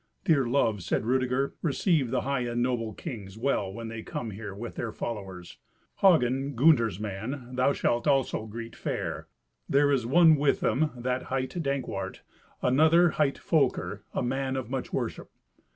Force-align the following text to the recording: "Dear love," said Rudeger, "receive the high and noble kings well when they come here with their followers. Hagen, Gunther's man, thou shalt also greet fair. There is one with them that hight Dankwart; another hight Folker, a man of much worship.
"Dear 0.25 0.47
love," 0.47 0.81
said 0.81 1.05
Rudeger, 1.05 1.53
"receive 1.61 2.09
the 2.09 2.21
high 2.21 2.39
and 2.39 2.63
noble 2.63 2.91
kings 2.91 3.37
well 3.37 3.71
when 3.71 3.87
they 3.87 4.01
come 4.01 4.31
here 4.31 4.55
with 4.55 4.73
their 4.73 4.91
followers. 4.91 5.59
Hagen, 5.97 6.55
Gunther's 6.55 6.99
man, 6.99 7.53
thou 7.55 7.71
shalt 7.71 8.07
also 8.07 8.47
greet 8.47 8.75
fair. 8.75 9.27
There 9.69 9.91
is 9.91 10.07
one 10.07 10.37
with 10.37 10.59
them 10.61 10.89
that 10.97 11.25
hight 11.29 11.51
Dankwart; 11.61 12.21
another 12.63 13.09
hight 13.11 13.37
Folker, 13.37 14.03
a 14.11 14.23
man 14.23 14.55
of 14.55 14.71
much 14.71 14.91
worship. 14.91 15.29